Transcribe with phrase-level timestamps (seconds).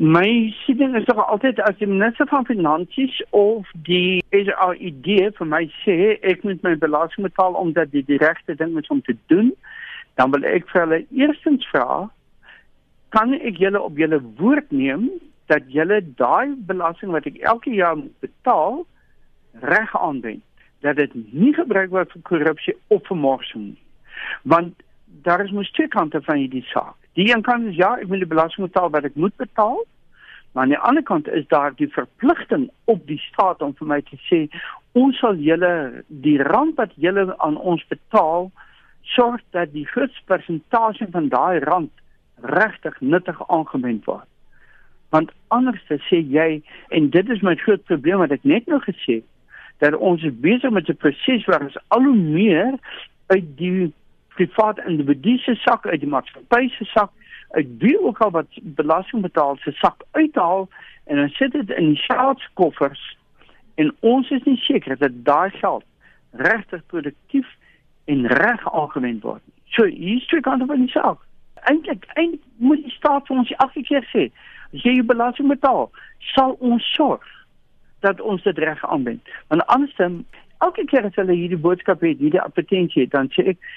[0.00, 5.66] My siening is nog altyd as die minister van finansies of die SRID vir my
[5.82, 9.50] sê ek moet my belasting betaal omdat dit die regte ding is om te doen,
[10.16, 12.08] dan wil ek vir hulle eerstens vra
[13.12, 15.04] kan ek julle op julle woord neem
[15.52, 18.86] dat julle daai belasting wat ek elke jaar moet betaal
[19.68, 20.40] reg aanwend
[20.80, 23.82] dat dit nie gebruik word vir korrupsie of vermorsing nie.
[24.48, 24.80] Want
[25.22, 26.96] daar is mos twee kante van hierdie saak.
[27.18, 29.82] Die een kant is ja, ek moet die belasting betaal wat ek moet betaal.
[30.52, 34.00] Maar aan die ander kant is daar die verpligting op die staat om vir my
[34.02, 34.40] te sê
[34.98, 38.50] ons sal julle die rand wat julle aan ons betaal
[39.14, 41.92] sorg dat die grootste persentasie van daai rand
[42.42, 44.26] regtig nuttig aangewend word.
[45.14, 49.20] Want anders sê jy en dit is my groot probleem wat ek net nou gesê
[49.80, 52.74] dat ons besig met 'n proses waar ons al hoe meer
[53.26, 53.92] uit die
[54.40, 57.12] privaat individu se sak uit die maatskappy se sak
[57.58, 60.68] uit wie ook al wat belasting betaal se sak uithaal
[61.04, 63.02] en dan sit dit in die staatskoffers
[63.74, 65.84] en ons is nie seker dat daai geld
[66.30, 67.48] regtig produktief
[68.04, 69.56] en reg aangewend word nie.
[69.74, 71.18] So hier's twee kante van die saak.
[71.70, 72.06] Eintlik
[72.56, 74.28] moet die staat vir ons elke keer sê
[74.70, 75.88] as jy jou belasting betaal,
[76.32, 77.26] sal ons sorg
[78.06, 79.32] dat ons dit reg aanwend.
[79.48, 80.24] Want andersins
[80.64, 83.70] elke keer as hulle hierdie boodskap het, hierdie advertensie het, dan sê ek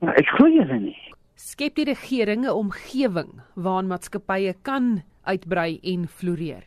[0.00, 0.98] ek glo julle nie.
[1.34, 6.64] Skep die regering 'n omgewing waarin maatskappye kan uitbrei en floreer.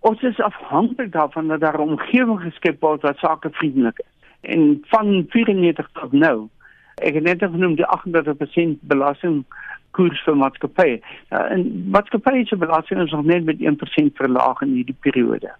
[0.00, 4.12] Ons is afhanklik daarvan dat daar 'n omgewing geskep word wat sakevriendelik is.
[4.40, 6.48] En van 94 tot nou,
[6.94, 9.44] ek het net genoem die 38% belasting
[9.90, 11.00] koers vir maatskappye.
[11.30, 15.50] Ja, en maatskappye se belasting is nog net met 1% verlaag in hierdie periode.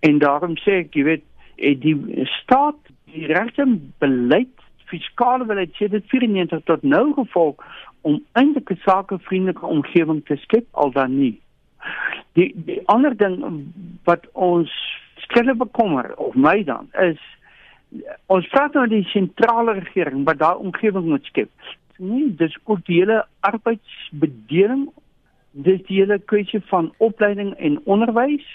[0.00, 1.24] En daarom sê ek, jy weet,
[1.56, 2.78] die staat
[3.14, 3.66] die regte
[4.02, 4.53] beleid
[4.90, 7.62] fiskale beleid sê dit 94 tot nou gevolg
[8.02, 11.40] om eintlik 'n sakevriendelike omgewing te skep al dan nie.
[12.32, 13.64] Die die ander ding
[14.04, 14.70] wat ons
[15.16, 17.20] skille bekommer of my dan is
[18.26, 21.50] ons praat nou die sentrale regering wat daai omgewing moet skep.
[21.96, 24.88] Nee, dis ook die hele arbeidsbedeling,
[25.50, 28.46] dis die hele kwessie van opleiding en onderwys.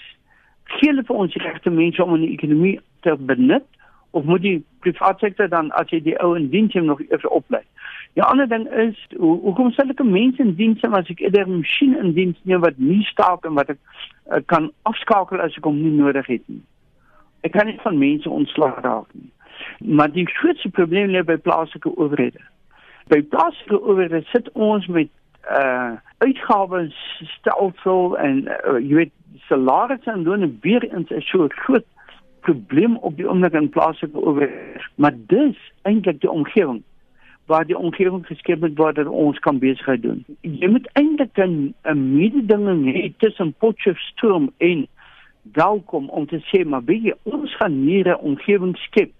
[0.64, 3.66] Gee hulle vir ons regte mense om in die ekonomie te benut
[4.10, 7.26] of moet die private sektor dan as jy die ou in diens hom nog eers
[7.26, 7.62] oplei.
[8.18, 11.46] Die ander ding is hoe hoekom sal ek mense in diens hê as ek eerder
[11.46, 13.78] 'n masjien in diens neem wat nie staak en wat ek
[14.32, 16.62] uh, kan afskakel as ek hom nie nodig het nie.
[17.46, 19.30] Ek kan nie van mense ontslag raak nie.
[19.78, 22.42] Maar die grootste probleem lê by plaaslike owerhede.
[23.08, 25.08] By plaaslike owerhede sit ons met
[25.50, 26.96] uh uitgawes
[27.38, 29.12] stelsel en uh, jy weet
[29.48, 31.86] salarisse en loone weer in 'n so groot
[32.40, 36.82] probleem op die oomblik in plaaslike owerheid, maar dis eintlik die omgewing
[37.50, 40.24] waar die omgewing geskep het waar ons kan besigheid doen.
[40.40, 44.86] Jy moet eintlik 'n 'n mededinging hê tussen Potchefstroom en
[45.42, 49.12] welkom om te sê maar wie ons gaan hier 'n omgewing skep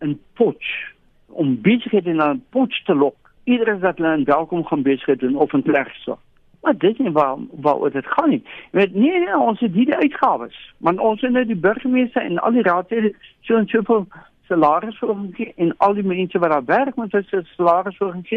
[0.00, 0.92] in Potch
[1.26, 3.16] om besigheid in 'n Potch te lok.
[3.44, 6.20] Iedereen wat hulle in welkom gaan besigheid doen of in Klerksdorp.
[6.62, 8.42] Maar dit is waar waar dit gaan nie.
[8.70, 10.58] Jy weet nee nee ons het hierdie uitgawes.
[10.78, 14.06] Want ons het nou die burgemeester en al die raadslede so en soveel
[14.46, 18.36] salaris vir ons en al die mense wat daar werk moet hulle salaris vir ons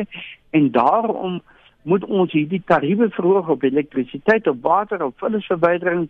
[0.50, 1.42] en daarom
[1.86, 6.08] moet ons hierdie tariewe verhoog op elektrisiteit, op water, op vullisverwydering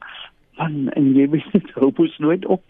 [0.58, 2.64] man en jy weet dit hoop ons nooit op.